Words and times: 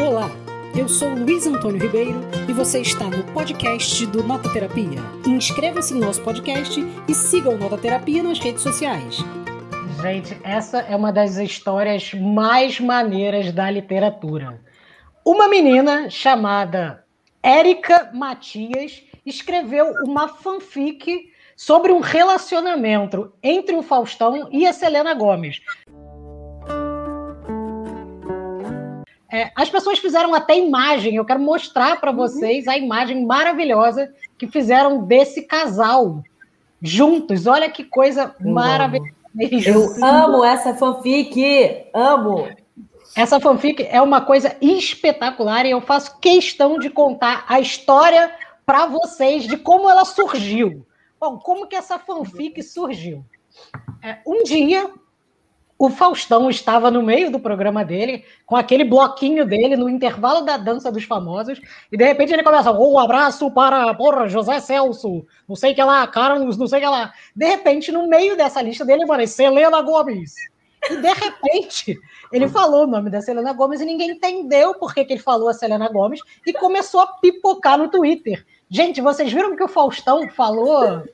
Olá, 0.00 0.30
eu 0.78 0.88
sou 0.88 1.08
Luiz 1.08 1.44
Antônio 1.44 1.82
Ribeiro 1.82 2.20
e 2.48 2.52
você 2.52 2.80
está 2.80 3.06
no 3.06 3.24
podcast 3.32 4.06
do 4.06 4.22
Nota 4.22 4.48
Terapia. 4.52 5.00
Inscreva-se 5.26 5.92
no 5.92 6.06
nosso 6.06 6.22
podcast 6.22 6.80
e 7.08 7.12
siga 7.12 7.50
o 7.50 7.58
Nota 7.58 7.76
Terapia 7.76 8.22
nas 8.22 8.38
redes 8.38 8.62
sociais. 8.62 9.18
Gente, 10.00 10.38
essa 10.44 10.78
é 10.82 10.94
uma 10.94 11.12
das 11.12 11.36
histórias 11.36 12.14
mais 12.14 12.78
maneiras 12.78 13.50
da 13.50 13.68
literatura. 13.68 14.60
Uma 15.24 15.48
menina 15.48 16.08
chamada 16.08 17.04
Érica 17.42 18.12
Matias 18.14 19.02
escreveu 19.26 19.92
uma 20.04 20.28
fanfic 20.28 21.28
sobre 21.56 21.90
um 21.90 21.98
relacionamento 21.98 23.32
entre 23.42 23.74
o 23.74 23.82
Faustão 23.82 24.48
e 24.52 24.64
a 24.64 24.72
Selena 24.72 25.12
Gomes. 25.12 25.60
É, 29.30 29.50
as 29.54 29.68
pessoas 29.68 29.98
fizeram 29.98 30.34
até 30.34 30.56
imagem, 30.56 31.16
eu 31.16 31.24
quero 31.24 31.40
mostrar 31.40 32.00
para 32.00 32.10
uhum. 32.10 32.16
vocês 32.16 32.66
a 32.66 32.78
imagem 32.78 33.26
maravilhosa 33.26 34.12
que 34.38 34.46
fizeram 34.46 35.04
desse 35.04 35.42
casal 35.42 36.22
juntos. 36.80 37.46
Olha 37.46 37.68
que 37.68 37.84
coisa 37.84 38.34
maravilhosa. 38.40 39.12
Eu 39.66 40.04
amo 40.04 40.44
essa 40.44 40.74
fanfic, 40.74 41.86
amo. 41.92 42.48
Essa 43.14 43.38
fanfic 43.38 43.82
é 43.82 44.00
uma 44.00 44.20
coisa 44.20 44.56
espetacular 44.60 45.66
e 45.66 45.70
eu 45.70 45.80
faço 45.80 46.18
questão 46.18 46.78
de 46.78 46.88
contar 46.88 47.44
a 47.48 47.60
história 47.60 48.32
para 48.64 48.86
vocês 48.86 49.44
de 49.44 49.56
como 49.56 49.88
ela 49.88 50.04
surgiu. 50.04 50.86
Bom, 51.20 51.38
como 51.38 51.66
que 51.66 51.76
essa 51.76 51.98
fanfic 51.98 52.62
surgiu? 52.62 53.24
É, 54.02 54.18
um 54.26 54.42
dia, 54.44 54.90
o 55.78 55.88
Faustão 55.88 56.50
estava 56.50 56.90
no 56.90 57.02
meio 57.02 57.30
do 57.30 57.38
programa 57.38 57.84
dele, 57.84 58.24
com 58.44 58.56
aquele 58.56 58.82
bloquinho 58.82 59.46
dele, 59.46 59.76
no 59.76 59.88
intervalo 59.88 60.40
da 60.40 60.56
dança 60.56 60.90
dos 60.90 61.04
famosos, 61.04 61.60
e 61.92 61.96
de 61.96 62.04
repente 62.04 62.32
ele 62.32 62.42
começa, 62.42 62.72
um 62.72 62.98
abraço 62.98 63.48
para, 63.52 63.94
porra, 63.94 64.28
José 64.28 64.58
Celso, 64.58 65.24
não 65.48 65.54
sei 65.54 65.74
que 65.74 65.82
lá, 65.82 66.04
Carlos, 66.08 66.56
não 66.56 66.66
sei 66.66 66.80
que 66.80 66.86
lá. 66.86 67.12
De 67.34 67.46
repente, 67.46 67.92
no 67.92 68.08
meio 68.08 68.36
dessa 68.36 68.60
lista 68.60 68.84
dele, 68.84 69.06
mano, 69.06 69.24
Selena 69.26 69.80
Gomes. 69.80 70.34
E 70.90 70.96
de 70.96 71.12
repente, 71.12 71.98
ele 72.32 72.48
falou 72.48 72.84
o 72.84 72.86
nome 72.86 73.08
da 73.08 73.22
Selena 73.22 73.52
Gomes 73.52 73.80
e 73.80 73.84
ninguém 73.84 74.10
entendeu 74.10 74.74
por 74.74 74.92
que, 74.92 75.04
que 75.04 75.12
ele 75.12 75.22
falou 75.22 75.48
a 75.48 75.54
Selena 75.54 75.88
Gomes 75.88 76.20
e 76.44 76.52
começou 76.52 77.00
a 77.00 77.06
pipocar 77.06 77.78
no 77.78 77.88
Twitter. 77.88 78.44
Gente, 78.68 79.00
vocês 79.00 79.32
viram 79.32 79.56
que 79.56 79.62
o 79.62 79.68
Faustão 79.68 80.28
falou 80.30 81.04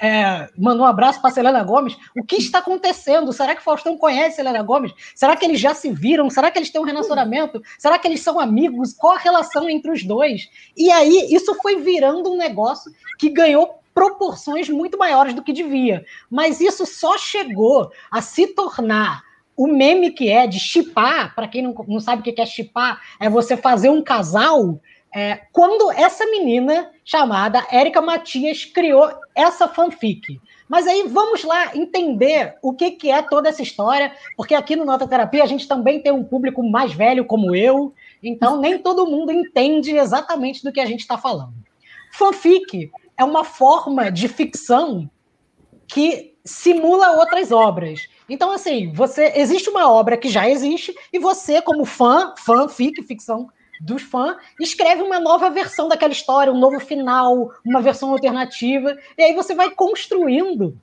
é, 0.00 0.48
mandou 0.56 0.84
um 0.84 0.88
abraço 0.88 1.20
para 1.20 1.30
Selena 1.30 1.62
Gomes. 1.64 1.96
O 2.16 2.22
que 2.22 2.36
está 2.36 2.58
acontecendo? 2.58 3.32
Será 3.32 3.54
que 3.54 3.62
Faustão 3.62 3.96
conhece 3.96 4.36
Selena 4.36 4.62
Gomes? 4.62 4.92
Será 5.14 5.36
que 5.36 5.44
eles 5.44 5.60
já 5.60 5.74
se 5.74 5.90
viram? 5.90 6.30
Será 6.30 6.50
que 6.50 6.58
eles 6.58 6.70
têm 6.70 6.80
um 6.80 6.84
relacionamento? 6.84 7.62
Será 7.78 7.98
que 7.98 8.06
eles 8.06 8.20
são 8.20 8.38
amigos? 8.38 8.92
Qual 8.92 9.14
a 9.14 9.18
relação 9.18 9.68
entre 9.68 9.90
os 9.90 10.04
dois? 10.04 10.48
E 10.76 10.90
aí, 10.90 11.28
isso 11.30 11.54
foi 11.56 11.76
virando 11.76 12.32
um 12.32 12.36
negócio 12.36 12.92
que 13.18 13.28
ganhou 13.28 13.80
proporções 13.92 14.68
muito 14.68 14.96
maiores 14.96 15.34
do 15.34 15.42
que 15.42 15.52
devia. 15.52 16.04
Mas 16.30 16.60
isso 16.60 16.86
só 16.86 17.18
chegou 17.18 17.90
a 18.10 18.22
se 18.22 18.46
tornar 18.48 19.22
o 19.56 19.66
meme 19.66 20.12
que 20.12 20.30
é 20.30 20.46
de 20.46 20.60
chipar, 20.60 21.34
para 21.34 21.48
quem 21.48 21.62
não, 21.62 21.74
não 21.88 21.98
sabe 21.98 22.20
o 22.20 22.22
que 22.22 22.40
é 22.40 22.46
chipar, 22.46 23.00
é 23.18 23.28
você 23.28 23.56
fazer 23.56 23.88
um 23.88 24.00
casal 24.00 24.80
é, 25.14 25.40
quando 25.52 25.90
essa 25.90 26.24
menina 26.26 26.90
chamada 27.08 27.66
Érica 27.70 28.02
Matias 28.02 28.66
criou 28.66 29.10
essa 29.34 29.66
fanfic. 29.66 30.38
Mas 30.68 30.86
aí 30.86 31.04
vamos 31.08 31.42
lá 31.42 31.74
entender 31.74 32.56
o 32.60 32.74
que, 32.74 32.90
que 32.90 33.10
é 33.10 33.22
toda 33.22 33.48
essa 33.48 33.62
história, 33.62 34.12
porque 34.36 34.54
aqui 34.54 34.76
no 34.76 34.84
Nota 34.84 35.08
Terapia 35.08 35.42
a 35.42 35.46
gente 35.46 35.66
também 35.66 36.02
tem 36.02 36.12
um 36.12 36.22
público 36.22 36.62
mais 36.62 36.92
velho 36.92 37.24
como 37.24 37.56
eu, 37.56 37.94
então 38.22 38.60
nem 38.60 38.76
todo 38.76 39.06
mundo 39.06 39.32
entende 39.32 39.96
exatamente 39.96 40.62
do 40.62 40.70
que 40.70 40.80
a 40.80 40.84
gente 40.84 41.00
está 41.00 41.16
falando. 41.16 41.54
Fanfic 42.12 42.90
é 43.16 43.24
uma 43.24 43.42
forma 43.42 44.12
de 44.12 44.28
ficção 44.28 45.10
que 45.86 46.34
simula 46.44 47.12
outras 47.12 47.50
obras. 47.50 48.06
Então, 48.28 48.52
assim, 48.52 48.92
você 48.92 49.32
existe 49.34 49.70
uma 49.70 49.90
obra 49.90 50.18
que 50.18 50.28
já 50.28 50.46
existe, 50.46 50.94
e 51.10 51.18
você, 51.18 51.62
como 51.62 51.86
fã, 51.86 52.34
fanfic, 52.36 53.02
ficção 53.02 53.48
dos 53.80 54.02
fãs, 54.02 54.36
escreve 54.60 55.02
uma 55.02 55.20
nova 55.20 55.50
versão 55.50 55.88
daquela 55.88 56.12
história, 56.12 56.52
um 56.52 56.58
novo 56.58 56.80
final, 56.80 57.52
uma 57.64 57.80
versão 57.80 58.10
alternativa, 58.10 58.96
e 59.16 59.22
aí 59.22 59.34
você 59.34 59.54
vai 59.54 59.70
construindo 59.70 60.76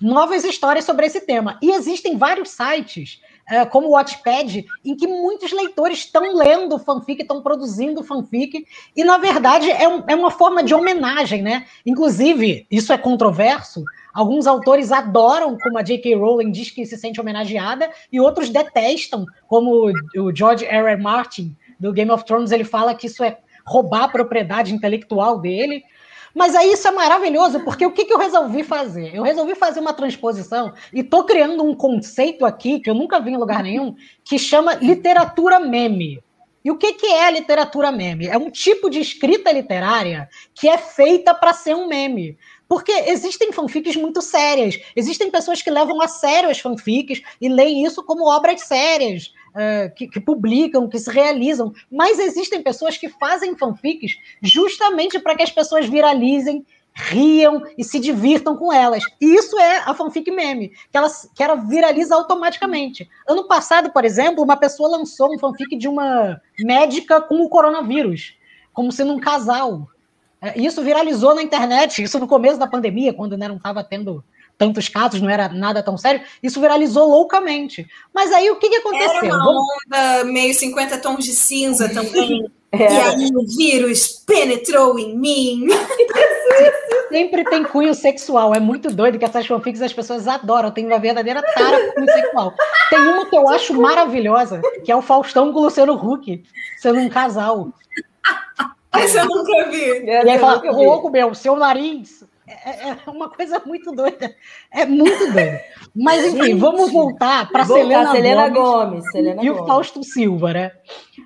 novas 0.00 0.44
histórias 0.44 0.84
sobre 0.84 1.06
esse 1.06 1.20
tema. 1.20 1.58
E 1.60 1.70
existem 1.72 2.16
vários 2.16 2.50
sites, 2.50 3.20
uh, 3.50 3.68
como 3.70 3.88
o 3.88 3.90
Watchpad, 3.92 4.64
em 4.84 4.96
que 4.96 5.06
muitos 5.06 5.52
leitores 5.52 5.98
estão 5.98 6.34
lendo 6.34 6.78
fanfic, 6.78 7.22
estão 7.22 7.42
produzindo 7.42 8.04
fanfic, 8.04 8.66
e 8.96 9.04
na 9.04 9.18
verdade 9.18 9.70
é, 9.70 9.84
é 9.84 10.14
uma 10.14 10.30
forma 10.30 10.62
de 10.62 10.74
homenagem, 10.74 11.42
né? 11.42 11.66
Inclusive, 11.84 12.66
isso 12.70 12.92
é 12.92 12.98
controverso. 12.98 13.84
Alguns 14.12 14.46
autores 14.46 14.92
adoram, 14.92 15.58
como 15.58 15.76
a 15.76 15.82
J.K. 15.82 16.14
Rowling 16.14 16.52
diz 16.52 16.70
que 16.70 16.86
se 16.86 16.96
sente 16.96 17.20
homenageada, 17.20 17.90
e 18.12 18.20
outros 18.20 18.48
detestam, 18.48 19.26
como 19.48 19.90
o 20.16 20.34
George 20.34 20.64
R. 20.64 20.92
R. 20.92 21.02
Martin 21.02 21.56
do 21.84 21.92
Game 21.92 22.10
of 22.10 22.24
Thrones, 22.24 22.50
ele 22.50 22.64
fala 22.64 22.94
que 22.94 23.06
isso 23.06 23.22
é 23.22 23.38
roubar 23.66 24.04
a 24.04 24.08
propriedade 24.08 24.74
intelectual 24.74 25.38
dele. 25.38 25.82
Mas 26.34 26.54
aí 26.54 26.72
isso 26.72 26.88
é 26.88 26.90
maravilhoso, 26.90 27.60
porque 27.60 27.86
o 27.86 27.92
que, 27.92 28.06
que 28.06 28.12
eu 28.12 28.18
resolvi 28.18 28.64
fazer? 28.64 29.14
Eu 29.14 29.22
resolvi 29.22 29.54
fazer 29.54 29.78
uma 29.80 29.92
transposição 29.92 30.72
e 30.92 31.00
estou 31.00 31.24
criando 31.24 31.62
um 31.62 31.74
conceito 31.74 32.44
aqui, 32.44 32.80
que 32.80 32.90
eu 32.90 32.94
nunca 32.94 33.20
vi 33.20 33.30
em 33.30 33.36
lugar 33.36 33.62
nenhum, 33.62 33.94
que 34.24 34.38
chama 34.38 34.74
literatura 34.74 35.60
meme. 35.60 36.20
E 36.64 36.70
o 36.70 36.78
que, 36.78 36.94
que 36.94 37.06
é 37.06 37.30
literatura 37.30 37.92
meme? 37.92 38.26
É 38.26 38.38
um 38.38 38.50
tipo 38.50 38.88
de 38.88 38.98
escrita 38.98 39.52
literária 39.52 40.28
que 40.54 40.68
é 40.68 40.78
feita 40.78 41.34
para 41.34 41.52
ser 41.52 41.76
um 41.76 41.86
meme. 41.86 42.38
Porque 42.74 42.90
existem 42.90 43.52
fanfics 43.52 43.94
muito 43.94 44.20
sérias. 44.20 44.76
Existem 44.96 45.30
pessoas 45.30 45.62
que 45.62 45.70
levam 45.70 46.02
a 46.02 46.08
sério 46.08 46.50
as 46.50 46.58
fanfics 46.58 47.22
e 47.40 47.48
leem 47.48 47.84
isso 47.84 48.02
como 48.02 48.28
obras 48.28 48.62
sérias 48.62 49.32
uh, 49.50 49.94
que, 49.94 50.08
que, 50.08 50.18
publicam, 50.18 50.88
que 50.88 50.98
se 50.98 51.08
realizam, 51.08 51.72
mas 51.88 52.18
existem 52.18 52.60
pessoas 52.64 52.96
que 52.96 53.08
fazem 53.08 53.56
fanfics 53.56 54.18
justamente 54.42 55.20
para 55.20 55.36
que 55.36 55.44
as 55.44 55.52
pessoas 55.52 55.86
viralizem, 55.86 56.66
riam 56.92 57.62
e 57.78 57.84
se 57.84 58.00
divirtam 58.00 58.56
com 58.56 58.72
elas. 58.72 59.04
E 59.20 59.36
isso 59.36 59.56
é 59.56 59.78
a 59.88 59.94
fanfic 59.94 60.28
meme, 60.32 60.70
que 60.90 60.98
ela, 60.98 61.08
que 61.32 61.44
ela 61.44 61.54
viraliza 61.54 62.16
automaticamente. 62.16 63.08
Ano 63.28 63.44
passado, 63.44 63.92
por 63.92 64.04
exemplo, 64.04 64.42
uma 64.42 64.56
pessoa 64.56 64.88
lançou 64.88 65.32
um 65.32 65.38
fanfic 65.38 65.76
de 65.76 65.86
uma 65.86 66.40
médica 66.58 67.20
com 67.20 67.36
o 67.36 67.48
coronavírus, 67.48 68.34
como 68.72 68.90
sendo 68.90 69.12
um 69.12 69.20
casal. 69.20 69.88
É, 70.44 70.60
isso 70.60 70.82
viralizou 70.82 71.34
na 71.34 71.42
internet, 71.42 72.02
isso 72.02 72.18
no 72.18 72.28
começo 72.28 72.58
da 72.58 72.66
pandemia, 72.66 73.14
quando 73.14 73.36
né, 73.36 73.48
não 73.48 73.56
estava 73.56 73.82
tendo 73.82 74.22
tantos 74.58 74.88
casos, 74.88 75.20
não 75.20 75.30
era 75.30 75.48
nada 75.48 75.82
tão 75.82 75.96
sério, 75.96 76.20
isso 76.42 76.60
viralizou 76.60 77.08
loucamente. 77.08 77.86
Mas 78.12 78.30
aí 78.30 78.50
o 78.50 78.56
que, 78.56 78.68
que 78.68 78.76
aconteceu? 78.76 79.24
Era 79.24 79.26
uma 79.26 79.50
onda 79.50 80.24
meio 80.24 80.54
50 80.54 80.98
tons 80.98 81.24
de 81.24 81.32
cinza 81.32 81.88
também. 81.88 82.46
É. 82.74 82.92
E 82.92 82.98
aí 82.98 83.30
o 83.32 83.46
vírus 83.46 84.24
penetrou 84.26 84.98
em 84.98 85.16
mim. 85.16 85.68
Sempre 87.08 87.44
tem 87.44 87.62
cunho 87.62 87.94
sexual. 87.94 88.52
É 88.52 88.58
muito 88.58 88.90
doido 88.90 89.16
que 89.16 89.24
essas 89.24 89.46
fanfics 89.46 89.80
as 89.80 89.92
pessoas 89.92 90.26
adoram. 90.26 90.72
Tem 90.72 90.84
uma 90.84 90.98
verdadeira 90.98 91.40
tara 91.40 91.86
com 91.86 91.92
cunho 91.92 92.12
sexual. 92.12 92.52
Tem 92.90 92.98
uma 92.98 93.26
que 93.26 93.36
eu 93.36 93.48
acho 93.48 93.74
maravilhosa, 93.74 94.60
que 94.84 94.90
é 94.90 94.96
o 94.96 95.02
Faustão 95.02 95.52
com 95.52 95.60
o 95.60 95.62
Luciano 95.62 95.94
Huck, 95.94 96.42
sendo 96.78 96.98
um 96.98 97.08
casal. 97.08 97.68
Essa 98.96 99.20
eu 99.20 99.26
nunca 99.26 99.70
vi. 99.70 100.04
E 100.04 100.10
aí 100.10 100.38
fala, 100.38 100.62
louco 100.70 101.10
meu, 101.10 101.34
seu 101.34 101.56
nariz 101.56 102.24
é, 102.46 102.88
é, 102.88 102.98
é 103.06 103.10
uma 103.10 103.30
coisa 103.30 103.60
muito 103.64 103.90
doida. 103.92 104.34
É 104.70 104.84
muito 104.84 105.32
doida. 105.32 105.60
Mas, 105.94 106.26
enfim, 106.26 106.44
Gente, 106.44 106.60
vamos 106.60 106.92
voltar 106.92 107.48
para 107.50 107.64
Selena, 107.64 108.10
Selena 108.12 108.48
Gomes, 108.50 109.00
Gomes 109.00 109.12
Selena 109.12 109.42
e 109.42 109.48
Gomes. 109.48 109.62
o 109.62 109.66
Fausto 109.66 110.04
Silva, 110.04 110.52
né? 110.52 110.72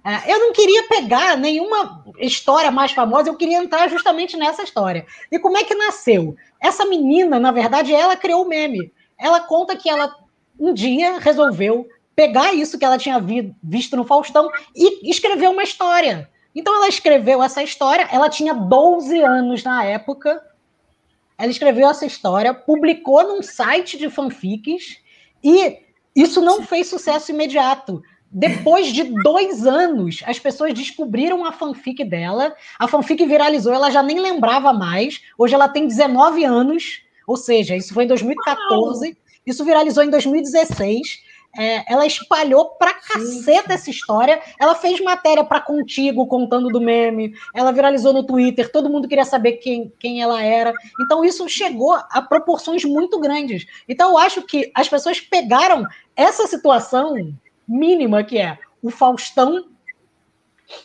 É, 0.05 0.33
eu 0.33 0.39
não 0.39 0.53
queria 0.53 0.85
pegar 0.85 1.37
nenhuma 1.37 2.05
história 2.19 2.71
mais 2.71 2.93
famosa, 2.93 3.29
eu 3.29 3.37
queria 3.37 3.59
entrar 3.59 3.89
justamente 3.89 4.37
nessa 4.37 4.63
história. 4.63 5.05
E 5.31 5.39
como 5.39 5.59
é 5.59 5.65
que 5.65 5.75
nasceu? 5.75 6.37
Essa 6.61 6.85
menina, 6.85 7.41
na 7.41 7.51
verdade, 7.51 7.93
ela 7.93 8.17
criou 8.17 8.45
o 8.45 8.49
meme. 8.49 8.93
Ela 9.19 9.41
conta 9.41 9.77
que 9.77 9.91
ela 9.91 10.15
um 10.59 10.73
dia 10.73 11.19
resolveu 11.19 11.87
pegar 12.15 12.53
isso 12.53 12.79
que 12.79 12.85
ela 12.85 12.99
tinha 12.99 13.21
vi, 13.21 13.55
visto 13.63 13.97
no 13.97 14.05
Faustão 14.05 14.51
e 14.75 15.09
escrever 15.11 15.49
uma 15.49 15.63
história. 15.63 16.29
Então 16.55 16.75
ela 16.75 16.89
escreveu 16.89 17.43
essa 17.43 17.63
história, 17.63 18.09
ela 18.11 18.29
tinha 18.29 18.55
12 18.55 19.21
anos 19.21 19.63
na 19.63 19.85
época, 19.85 20.43
ela 21.37 21.51
escreveu 21.51 21.89
essa 21.89 22.05
história, 22.05 22.53
publicou 22.53 23.23
num 23.23 23.43
site 23.43 23.97
de 23.97 24.11
fanfics 24.11 24.99
e 25.43 25.79
isso 26.17 26.41
não 26.41 26.65
fez 26.65 26.89
sucesso 26.89 27.31
imediato. 27.31 28.03
Depois 28.31 28.89
de 28.89 29.05
dois 29.23 29.67
anos, 29.67 30.23
as 30.27 30.39
pessoas 30.39 30.75
descobriram 30.75 31.47
a 31.47 31.53
fanfic 31.53 32.05
dela. 32.05 32.55
A 32.79 32.87
fanfic 32.87 33.25
viralizou, 33.25 33.73
ela 33.73 33.91
já 33.91 34.03
nem 34.03 34.19
lembrava 34.19 34.73
mais. 34.73 35.21
Hoje 35.39 35.55
ela 35.55 35.69
tem 35.69 35.87
19 35.87 36.45
anos, 36.45 37.03
ou 37.27 37.37
seja, 37.37 37.75
isso 37.75 37.95
foi 37.95 38.05
em 38.05 38.09
2014. 38.09 39.17
Isso 39.47 39.65
viralizou 39.65 40.05
em 40.05 40.11
2016. 40.11 41.23
É, 41.57 41.93
ela 41.93 42.07
espalhou 42.07 42.71
pra 42.71 42.95
caceta 42.95 43.75
essa 43.75 43.91
história. 43.91 44.41
Ela 44.61 44.75
fez 44.75 45.01
matéria 45.01 45.45
para 45.45 45.61
Contigo, 45.61 46.27
contando 46.27 46.69
do 46.69 46.81
meme. 46.81 47.35
Ela 47.55 47.73
viralizou 47.73 48.13
no 48.13 48.25
Twitter, 48.25 48.71
todo 48.71 48.91
mundo 48.91 49.09
queria 49.09 49.25
saber 49.25 49.53
quem, 49.55 49.93
quem 49.99 50.23
ela 50.23 50.43
era. 50.43 50.73
Então, 51.01 51.25
isso 51.25 51.49
chegou 51.49 51.95
a 51.95 52.23
proporções 52.23 52.85
muito 52.85 53.19
grandes. 53.19 53.67
Então, 53.89 54.11
eu 54.11 54.19
acho 54.19 54.43
que 54.43 54.71
as 54.75 54.89
pessoas 54.89 55.21
pegaram 55.21 55.87
essa 56.15 56.47
situação 56.47 57.35
mínima 57.67 58.25
que 58.25 58.39
é 58.39 58.59
o 58.83 58.91
Faustão 58.91 59.65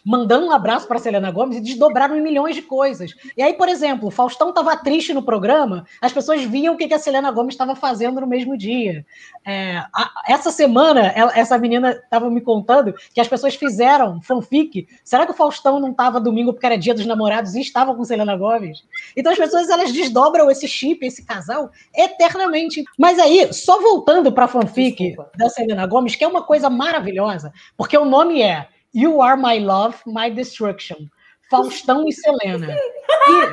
mandando 0.06 0.48
um 0.48 0.52
abraço 0.52 0.88
para 0.88 1.00
Selena 1.00 1.32
Gomes 1.32 1.58
e 1.58 1.62
desdobraram 1.62 2.18
em 2.18 2.22
milhões 2.22 2.56
de 2.56 2.62
coisas. 2.62 3.14
E 3.36 3.42
aí, 3.42 3.54
por 3.54 3.68
exemplo, 3.68 4.08
o 4.08 4.12
Faustão 4.12 4.50
estava 4.50 4.76
triste 4.78 5.14
no 5.14 5.24
programa, 5.24 5.86
as 6.02 6.12
pessoas 6.12 6.44
viam 6.44 6.74
o 6.74 6.78
que, 6.78 6.94
a 6.94 7.00
Selena 7.00 7.32
Gomes 7.32 7.54
estava 7.54 7.76
fazendo 7.76 8.22
no 8.22 8.28
mesmo 8.28 8.58
dia. 8.58 9.06
É, 9.46 9.78
a, 9.94 10.12
essa 10.28 10.52
semana, 10.52 11.08
ela, 11.16 11.32
essa 11.36 11.58
menina 11.58 11.92
estava 11.92 12.30
me 12.30 12.42
contando 12.42 12.94
que 13.14 13.20
as 13.20 13.28
pessoas 13.28 13.56
fizeram 13.56 14.22
fanfic. 14.22 14.88
Será 15.04 15.26
que 15.26 15.32
o 15.32 15.36
Faustão 15.36 15.80
não 15.80 15.92
estava 15.92 16.20
domingo 16.20 16.54
porque 16.54 16.66
era 16.66 16.78
dia 16.78 16.94
dos 16.94 17.06
namorados 17.06 17.56
e 17.56 17.62
estava 17.62 17.96
com 17.96 18.04
Selena 18.04 18.36
Gomes? 18.36 18.84
Então 19.16 19.32
as 19.32 19.38
pessoas 19.38 19.70
elas 19.70 19.92
desdobram 19.92 20.50
esse 20.52 20.68
chip, 20.68 21.06
esse 21.06 21.26
casal, 21.26 21.72
eternamente. 21.96 22.84
Mas 22.98 23.18
aí, 23.18 23.52
só 23.54 23.82
voltando 23.82 24.32
para 24.32 24.46
a 24.46 24.48
fanfic 24.48 25.08
Desculpa. 25.08 25.32
da 25.36 25.50
Selena 25.50 25.88
Gomes, 25.88 26.16
que 26.16 26.24
é 26.24 26.28
uma 26.28 26.44
coisa 26.44 26.70
maravilhosa, 26.70 27.52
porque 27.76 27.98
o 27.98 28.06
nome 28.06 28.42
é 28.42 28.68
You 28.94 29.22
Are 29.22 29.40
My 29.40 29.60
Love, 29.60 29.98
My 30.06 30.30
Destruction. 30.30 31.08
Faustão 31.50 32.08
e 32.08 32.12
Selena. 32.12 32.74
E 32.74 33.52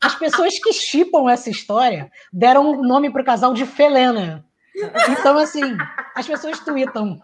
as 0.00 0.14
pessoas 0.14 0.58
que 0.58 0.72
chipam 0.72 1.30
essa 1.30 1.50
história 1.50 2.10
deram 2.32 2.66
o 2.66 2.74
um 2.76 2.82
nome 2.82 3.10
para 3.10 3.22
o 3.22 3.24
casal 3.24 3.54
de 3.54 3.64
Felena. 3.64 4.44
Então, 5.08 5.38
assim, 5.38 5.76
as 6.14 6.26
pessoas 6.26 6.60
tweetam. 6.60 7.18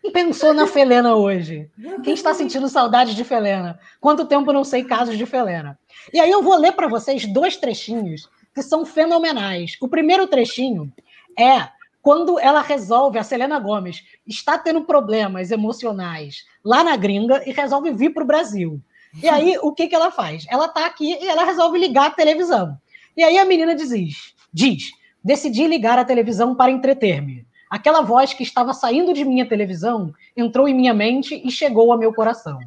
Quem 0.00 0.10
pensou 0.10 0.52
na 0.52 0.66
Felena 0.66 1.14
hoje? 1.14 1.70
Quem 2.02 2.14
está 2.14 2.34
sentindo 2.34 2.68
saudade 2.68 3.14
de 3.14 3.22
Felena? 3.22 3.78
Quanto 4.00 4.26
tempo 4.26 4.52
não 4.52 4.64
sei 4.64 4.82
casos 4.82 5.16
de 5.16 5.26
Felena? 5.26 5.78
E 6.12 6.18
aí 6.18 6.30
eu 6.30 6.42
vou 6.42 6.56
ler 6.56 6.72
para 6.72 6.88
vocês 6.88 7.26
dois 7.26 7.56
trechinhos 7.56 8.28
que 8.54 8.62
são 8.62 8.84
fenomenais. 8.84 9.76
O 9.80 9.88
primeiro 9.88 10.26
trechinho 10.26 10.92
é 11.38 11.68
quando 12.02 12.38
ela 12.40 12.60
resolve, 12.60 13.16
a 13.16 13.22
Selena 13.22 13.60
Gomes 13.60 14.02
está 14.26 14.58
tendo 14.58 14.82
problemas 14.82 15.52
emocionais 15.52 16.44
lá 16.64 16.82
na 16.82 16.96
gringa 16.96 17.42
e 17.48 17.52
resolve 17.52 17.92
vir 17.92 18.12
para 18.12 18.24
o 18.24 18.26
Brasil. 18.26 18.82
E 19.22 19.28
aí, 19.28 19.56
o 19.62 19.72
que, 19.72 19.86
que 19.86 19.94
ela 19.94 20.10
faz? 20.10 20.44
Ela 20.48 20.66
está 20.66 20.84
aqui 20.84 21.16
e 21.20 21.28
ela 21.28 21.44
resolve 21.44 21.78
ligar 21.78 22.06
a 22.08 22.10
televisão. 22.10 22.76
E 23.16 23.22
aí 23.22 23.38
a 23.38 23.44
menina 23.44 23.74
diz, 23.74 24.34
diz, 24.52 24.90
decidi 25.22 25.66
ligar 25.68 25.98
a 25.98 26.04
televisão 26.04 26.54
para 26.56 26.72
entreter-me. 26.72 27.46
Aquela 27.70 28.00
voz 28.00 28.34
que 28.34 28.42
estava 28.42 28.74
saindo 28.74 29.14
de 29.14 29.24
minha 29.24 29.48
televisão 29.48 30.12
entrou 30.36 30.66
em 30.66 30.74
minha 30.74 30.92
mente 30.92 31.40
e 31.44 31.50
chegou 31.50 31.92
ao 31.92 31.98
meu 31.98 32.12
coração. 32.12 32.58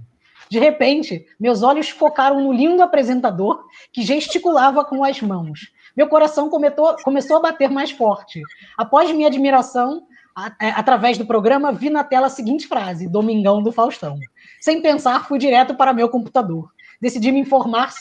De 0.49 0.59
repente, 0.59 1.25
meus 1.39 1.61
olhos 1.61 1.89
focaram 1.89 2.41
no 2.41 2.53
lindo 2.53 2.81
apresentador 2.81 3.65
que 3.91 4.03
gesticulava 4.03 4.85
com 4.85 5.03
as 5.03 5.21
mãos 5.21 5.71
meu 5.95 6.07
coração 6.07 6.49
começou, 6.49 6.95
começou 7.03 7.37
a 7.37 7.41
bater 7.41 7.69
mais 7.69 7.91
forte. 7.91 8.41
Após 8.77 9.11
minha 9.11 9.27
admiração, 9.27 10.03
a, 10.35 10.47
a, 10.47 10.65
é, 10.67 10.69
através 10.71 11.17
do 11.17 11.25
programa, 11.25 11.71
vi 11.71 11.89
na 11.89 12.03
tela 12.03 12.27
a 12.27 12.29
seguinte 12.29 12.67
frase: 12.67 13.07
Domingão 13.07 13.63
do 13.63 13.71
Faustão. 13.71 14.19
Sem 14.59 14.81
pensar, 14.81 15.27
fui 15.27 15.39
direto 15.39 15.75
para 15.75 15.93
meu 15.93 16.09
computador. 16.09 16.69
Decidi 16.99 17.31
me 17.31 17.39
informar 17.39 17.93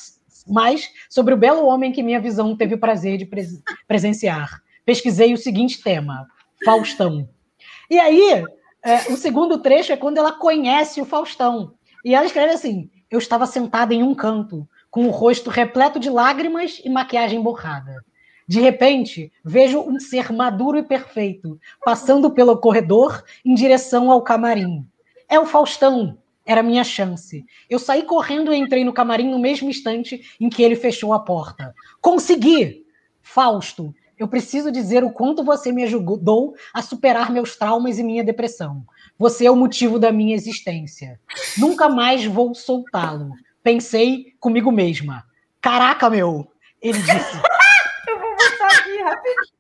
mais 0.47 0.91
sobre 1.09 1.35
o 1.35 1.37
belo 1.37 1.67
homem 1.67 1.93
que 1.93 2.03
minha 2.03 2.21
visão 2.21 2.57
teve 2.57 2.75
o 2.75 2.81
prazer 2.81 3.17
de 3.17 3.25
pres 3.25 3.63
presenciar. 3.87 4.61
Pesquisei 4.85 5.33
o 5.33 5.39
seguinte 5.39 5.83
tema: 5.83 6.27
Faustão. 6.65 7.29
E 7.91 7.99
aí, 7.99 8.45
é, 8.85 9.13
o 9.13 9.17
segundo 9.17 9.59
trecho 9.59 9.93
é 9.93 9.97
quando 9.97 10.19
ela 10.19 10.33
conhece 10.33 11.01
o 11.01 11.05
Faustão. 11.05 11.75
E 12.05 12.15
ela 12.15 12.27
escreve 12.27 12.53
assim: 12.53 12.91
Eu 13.11 13.19
estava 13.19 13.47
sentada 13.47 13.95
em 13.95 14.03
um 14.03 14.15
canto, 14.15 14.69
com 14.95 15.09
o 15.09 15.11
rosto 15.11 15.51
repleto 15.51 15.99
de 15.99 16.09
lágrimas 16.09 16.81
e 16.85 16.89
maquiagem 16.89 17.43
borrada. 17.43 18.05
De 18.47 18.61
repente, 18.61 19.33
vejo 19.45 19.81
um 19.81 19.99
ser 19.99 20.33
maduro 20.33 20.79
e 20.79 20.85
perfeito, 20.85 21.59
passando 21.85 22.31
pelo 22.31 22.57
corredor 22.59 23.25
em 23.45 23.57
direção 23.57 24.09
ao 24.09 24.23
camarim. 24.23 24.87
É 25.29 25.37
o 25.37 25.47
Faustão, 25.47 26.17
era 26.47 26.63
minha 26.63 26.85
chance. 26.85 27.45
Eu 27.69 27.81
saí 27.81 28.05
correndo 28.05 28.55
e 28.55 28.57
entrei 28.57 28.85
no 28.85 28.93
camarim 28.93 29.29
no 29.29 29.39
mesmo 29.41 29.69
instante 29.69 30.23
em 30.39 30.49
que 30.49 30.63
ele 30.63 30.77
fechou 30.77 31.13
a 31.13 31.19
porta. 31.19 31.75
Consegui! 32.01 32.87
Fausto, 33.21 33.93
eu 34.17 34.29
preciso 34.29 34.71
dizer 34.71 35.03
o 35.03 35.11
quanto 35.11 35.43
você 35.43 35.73
me 35.73 35.83
ajudou 35.83 36.55
a 36.73 36.81
superar 36.81 37.33
meus 37.33 37.57
traumas 37.57 37.99
e 37.99 38.05
minha 38.05 38.23
depressão. 38.23 38.85
Você 39.19 39.45
é 39.45 39.51
o 39.51 39.57
motivo 39.57 39.99
da 39.99 40.13
minha 40.13 40.37
existência. 40.37 41.19
Nunca 41.59 41.89
mais 41.89 42.25
vou 42.25 42.55
soltá-lo 42.55 43.33
pensei 43.65 44.35
comigo 44.39 44.71
mesma. 44.71 45.25
Caraca, 45.61 46.09
meu! 46.11 46.47
Ele 46.81 46.99
disse. 46.99 47.41
Eu 48.07 48.21
vou 48.21 48.31
botar 48.37 48.67
aqui 48.67 49.03
rapidinho. 49.03 49.55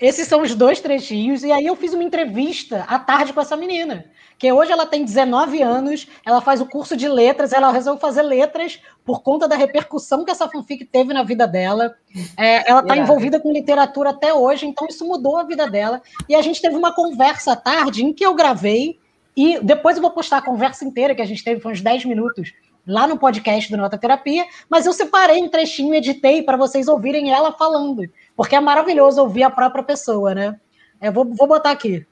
Esses 0.00 0.26
são 0.26 0.40
os 0.40 0.54
dois 0.54 0.80
trechinhos, 0.80 1.44
e 1.44 1.52
aí 1.52 1.66
eu 1.66 1.76
fiz 1.76 1.92
uma 1.92 2.02
entrevista 2.02 2.86
à 2.88 2.98
tarde 2.98 3.34
com 3.34 3.40
essa 3.40 3.54
menina, 3.54 4.06
que 4.38 4.50
hoje 4.50 4.72
ela 4.72 4.86
tem 4.86 5.04
19 5.04 5.60
anos, 5.60 6.08
ela 6.24 6.40
faz 6.40 6.58
o 6.58 6.66
curso 6.66 6.96
de 6.96 7.06
letras, 7.06 7.52
ela 7.52 7.70
resolveu 7.70 8.00
fazer 8.00 8.22
letras 8.22 8.80
por 9.04 9.22
conta 9.22 9.46
da 9.46 9.56
repercussão 9.56 10.24
que 10.24 10.30
essa 10.30 10.48
fanfic 10.48 10.86
teve 10.86 11.12
na 11.12 11.22
vida 11.22 11.46
dela. 11.46 11.94
É, 12.34 12.70
ela 12.70 12.80
está 12.80 12.96
envolvida 12.96 13.38
com 13.38 13.52
literatura 13.52 14.08
até 14.08 14.32
hoje, 14.32 14.66
então 14.66 14.88
isso 14.88 15.06
mudou 15.06 15.36
a 15.36 15.44
vida 15.44 15.68
dela. 15.68 16.00
E 16.26 16.34
a 16.34 16.40
gente 16.40 16.62
teve 16.62 16.76
uma 16.76 16.94
conversa 16.94 17.52
à 17.52 17.56
tarde 17.56 18.02
em 18.02 18.14
que 18.14 18.24
eu 18.24 18.34
gravei 18.34 18.98
e 19.36 19.58
depois 19.60 19.96
eu 19.96 20.02
vou 20.02 20.10
postar 20.10 20.38
a 20.38 20.42
conversa 20.42 20.84
inteira 20.84 21.14
que 21.14 21.22
a 21.22 21.26
gente 21.26 21.44
teve, 21.44 21.60
foi 21.60 21.72
uns 21.72 21.80
10 21.80 22.04
minutos, 22.04 22.52
lá 22.86 23.06
no 23.06 23.18
podcast 23.18 23.70
do 23.70 23.76
Nota 23.76 23.98
Terapia, 23.98 24.44
mas 24.68 24.86
eu 24.86 24.92
separei 24.92 25.42
um 25.42 25.48
trechinho, 25.48 25.94
editei 25.94 26.42
para 26.42 26.56
vocês 26.56 26.88
ouvirem 26.88 27.32
ela 27.32 27.52
falando, 27.52 28.02
porque 28.36 28.56
é 28.56 28.60
maravilhoso 28.60 29.20
ouvir 29.20 29.42
a 29.42 29.50
própria 29.50 29.82
pessoa, 29.82 30.34
né? 30.34 30.58
Eu 31.00 31.12
vou, 31.12 31.24
vou 31.24 31.46
botar 31.46 31.70
aqui. 31.70 32.06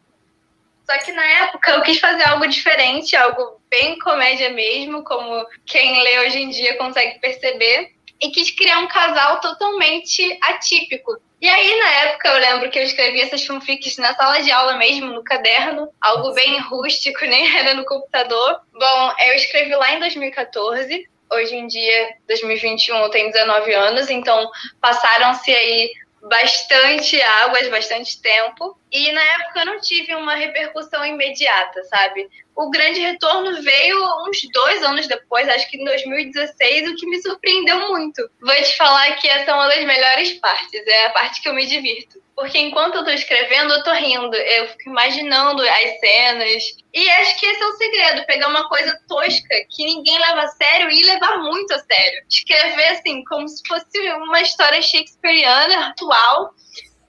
Só 0.91 0.97
que 1.05 1.13
na 1.13 1.25
época 1.25 1.71
eu 1.73 1.83
quis 1.83 2.01
fazer 2.01 2.27
algo 2.27 2.47
diferente, 2.47 3.15
algo 3.15 3.61
bem 3.69 3.99
comédia 3.99 4.51
mesmo, 4.51 5.05
como 5.05 5.47
quem 5.67 6.03
lê 6.03 6.27
hoje 6.27 6.39
em 6.39 6.49
dia 6.49 6.79
consegue 6.79 7.19
perceber, 7.19 7.93
e 8.21 8.31
quis 8.31 8.51
criar 8.51 8.79
um 8.81 8.89
casal 8.89 9.41
totalmente 9.41 10.39
atípico. 10.43 11.21
E 11.41 11.49
aí, 11.49 11.79
na 11.79 11.91
época, 12.07 12.29
eu 12.29 12.41
lembro 12.41 12.71
que 12.71 12.79
eu 12.79 12.83
escrevi 12.83 13.21
essas 13.21 13.47
fanfics 13.47 13.97
na 13.97 14.13
sala 14.15 14.43
de 14.43 14.51
aula 14.51 14.77
mesmo, 14.77 15.13
no 15.13 15.23
caderno, 15.23 15.89
algo 16.01 16.33
bem 16.33 16.59
rústico, 16.61 17.25
nem 17.25 17.57
era 17.57 17.75
no 17.75 17.85
computador. 17.85 18.61
Bom, 18.73 19.13
eu 19.27 19.35
escrevi 19.35 19.75
lá 19.75 19.93
em 19.95 20.01
2014. 20.01 21.09
Hoje 21.31 21.55
em 21.55 21.67
dia, 21.69 22.17
2021, 22.27 22.97
eu 22.97 23.11
tenho 23.11 23.31
19 23.31 23.73
anos, 23.73 24.11
então 24.11 24.51
passaram-se 24.81 25.55
aí 25.55 25.93
bastante 26.23 27.21
águas, 27.21 27.69
bastante 27.69 28.21
tempo. 28.21 28.77
E 28.91 29.13
na 29.13 29.23
época 29.23 29.61
eu 29.61 29.67
não 29.67 29.81
tive 29.81 30.15
uma 30.15 30.35
repercussão 30.35 31.05
imediata, 31.05 31.83
sabe? 31.85 32.29
O 32.57 32.71
grande 32.71 33.01
retorno 33.01 33.63
veio 33.63 33.99
uns 34.27 34.39
dois 34.53 34.83
anos 34.83 35.07
depois, 35.07 35.49
acho 35.49 35.71
que 35.71 35.77
em 35.77 35.85
2016, 35.85 36.91
o 36.91 36.97
que 36.97 37.07
me 37.07 37.23
surpreendeu 37.23 37.89
muito. 37.89 38.29
Vou 38.41 38.55
te 38.55 38.77
falar 38.77 39.13
que 39.17 39.29
essa 39.29 39.51
é 39.51 39.55
uma 39.55 39.69
das 39.69 39.85
melhores 39.85 40.33
partes, 40.35 40.87
é 40.87 41.07
a 41.07 41.11
parte 41.11 41.41
que 41.41 41.49
eu 41.49 41.55
me 41.55 41.67
divirto. 41.67 42.21
Porque 42.39 42.57
enquanto 42.57 42.95
eu 42.95 43.05
tô 43.05 43.11
escrevendo, 43.11 43.75
eu 43.75 43.83
tô 43.83 43.93
rindo, 43.93 44.37
eu 44.37 44.69
fico 44.69 44.91
imaginando 44.91 45.61
as 45.61 45.99
cenas. 45.99 46.63
E 46.95 47.11
acho 47.11 47.37
que 47.37 47.47
esse 47.47 47.61
é 47.61 47.67
o 47.67 47.73
segredo, 47.73 48.27
pegar 48.27 48.49
uma 48.49 48.69
coisa 48.69 48.97
tosca 49.09 49.57
que 49.69 49.85
ninguém 49.85 50.17
leva 50.19 50.43
a 50.43 50.49
sério 50.49 50.89
e 50.89 51.05
levar 51.05 51.39
muito 51.39 51.75
a 51.75 51.79
sério. 51.81 52.23
Escrever 52.29 52.89
assim, 52.91 53.25
como 53.25 53.49
se 53.49 53.61
fosse 53.67 53.99
uma 54.13 54.41
história 54.41 54.81
shakespeariana, 54.81 55.89
atual. 55.89 56.55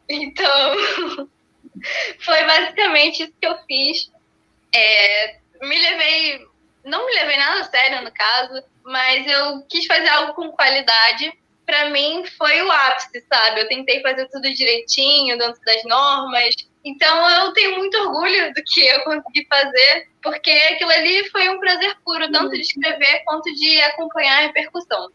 Então, 0.09 1.27
foi 2.19 2.43
basicamente 2.45 3.23
isso 3.23 3.33
que 3.39 3.47
eu 3.47 3.57
fiz. 3.67 4.11
É, 4.73 5.37
me 5.61 5.79
levei, 5.79 6.47
não 6.85 7.05
me 7.05 7.13
levei 7.13 7.37
nada 7.37 7.61
a 7.61 7.63
sério 7.63 8.03
no 8.03 8.11
caso, 8.11 8.63
mas 8.83 9.27
eu 9.27 9.63
quis 9.67 9.85
fazer 9.85 10.07
algo 10.09 10.33
com 10.33 10.51
qualidade 10.51 11.33
para 11.69 11.91
mim 11.91 12.23
foi 12.35 12.63
o 12.63 12.71
ápice, 12.71 13.23
sabe? 13.31 13.61
Eu 13.61 13.67
tentei 13.67 14.01
fazer 14.01 14.27
tudo 14.29 14.51
direitinho, 14.51 15.37
dentro 15.37 15.61
das 15.63 15.83
normas. 15.85 16.55
Então 16.83 17.29
eu 17.29 17.53
tenho 17.53 17.77
muito 17.77 17.95
orgulho 17.95 18.51
do 18.55 18.63
que 18.63 18.87
eu 18.87 19.03
consegui 19.03 19.45
fazer, 19.47 20.09
porque 20.23 20.49
aquilo 20.49 20.89
ali 20.89 21.29
foi 21.29 21.47
um 21.47 21.59
prazer 21.59 21.95
puro, 22.03 22.31
tanto 22.31 22.53
de 22.53 22.61
escrever 22.61 23.23
quanto 23.23 23.53
de 23.53 23.81
acompanhar 23.81 24.39
a 24.39 24.47
repercussão. 24.47 25.11